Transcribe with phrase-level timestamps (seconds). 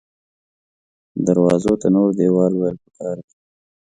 [1.25, 3.33] دروازو ته نور دیوال ویل پکار دې